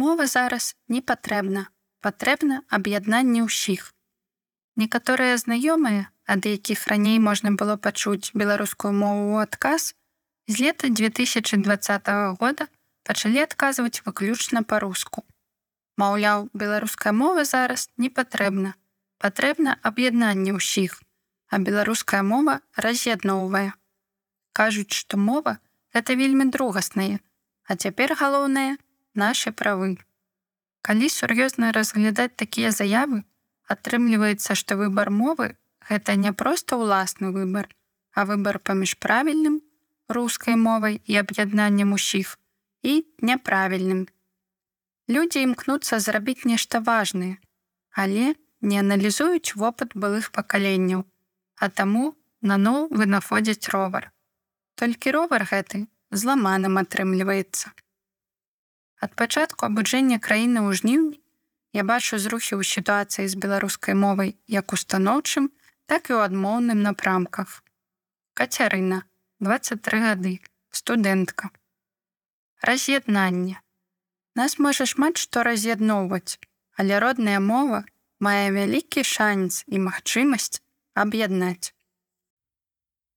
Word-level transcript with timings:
Мова 0.00 0.26
зараз 0.26 0.76
не 0.88 1.02
патрэбна, 1.04 1.66
патрэбна 2.00 2.62
аб'яднанне 2.72 3.42
ўсіх. 3.44 3.92
Некаторыя 4.80 5.36
знаёмыя, 5.36 6.08
ад 6.24 6.48
якіх 6.48 6.86
раней 6.88 7.20
можна 7.20 7.52
было 7.52 7.76
пачуць 7.76 8.32
беларускую 8.32 8.96
мову 8.96 9.36
ў 9.36 9.44
адказ, 9.44 9.92
з 10.48 10.64
лета 10.64 10.88
2020 10.88 12.08
года 12.40 12.70
пачалі 13.04 13.44
адказваць 13.44 14.00
выключна 14.08 14.64
па-руску. 14.64 15.28
Маўляў, 16.00 16.48
беларуская 16.56 17.12
мова 17.12 17.44
зараз 17.44 17.92
не 18.00 18.08
патрэбна. 18.08 18.72
Патрэбна 19.20 19.76
аб'яднанне 19.84 20.56
ўсіх, 20.56 20.96
а 21.52 21.60
беларуская 21.60 22.24
мова 22.24 22.64
раз'ядноўвае. 22.72 23.76
Кажуць, 24.56 24.96
што 24.96 25.20
мова 25.20 25.60
гэта 25.92 26.16
вельмі 26.16 26.48
другаснае, 26.48 27.20
а 27.68 27.76
цяпер 27.76 28.16
галоўнае 28.16 28.80
нашы 29.14 29.52
правы. 29.52 29.98
Калі 30.82 31.08
сур'ёзна 31.08 31.72
разглядаць 31.72 32.36
такія 32.36 32.70
заявы, 32.70 33.24
атрымліваецца, 33.68 34.54
што 34.54 34.76
выбар 34.76 35.10
мовы 35.10 35.56
гэта 35.88 36.14
не 36.16 36.32
проста 36.32 36.76
ўласны 36.76 37.32
выбар, 37.34 37.68
а 38.14 38.24
выбар 38.24 38.58
паміж 38.58 38.96
правільным 38.98 39.60
рускай 40.10 40.56
мовай 40.56 41.00
і 41.06 41.16
аб'яднаннем 41.16 41.92
усіх 41.92 42.38
і 42.82 43.04
няправільным. 43.22 44.06
Людзі 45.08 45.42
імкнуцца 45.42 45.98
зрабіць 46.00 46.44
нешта 46.44 46.80
важнае, 46.80 47.36
але 47.92 48.34
не 48.60 48.80
аналізуюць 48.80 49.54
вопыт 49.54 49.94
былых 49.94 50.30
пакаленняў, 50.30 51.04
а 51.56 51.68
таму 51.68 52.14
наноў 52.40 52.88
вынаходзяць 52.90 53.70
ровар. 53.74 54.10
Толькі 54.74 55.14
ровар 55.16 55.44
гэты 55.44 55.86
зламаным 56.10 56.78
атрымліваецца. 56.78 57.72
Ад 59.00 59.16
пачатку 59.16 59.64
абуджэння 59.66 60.20
краіны 60.20 60.60
ў 60.60 60.76
жніўні 60.80 61.16
я 61.72 61.82
бачу 61.88 62.18
зрухі 62.18 62.58
ў 62.60 62.66
сітуацыі 62.68 63.26
з 63.32 63.38
беларускай 63.40 63.94
мовай 63.96 64.36
як 64.46 64.74
устаноўчым, 64.76 65.48
так 65.86 66.10
і 66.10 66.18
ў 66.18 66.28
адмоўным 66.28 66.82
напрамках. 66.84 67.62
Кацярына, 68.36 69.02
23 69.40 70.04
гады, 70.04 70.34
студэнтка. 70.70 71.50
Раз'яднанне. 72.60 73.56
Нас 74.36 74.58
можа 74.58 74.86
шмат 74.86 75.16
што 75.16 75.42
раз'ядноўваць, 75.48 76.36
але 76.76 77.00
родная 77.00 77.40
мова 77.40 77.84
мае 78.20 78.52
вялікі 78.52 79.02
шанец 79.06 79.64
і 79.66 79.80
магчымасць 79.80 80.60
аб'яднаць. 80.92 81.72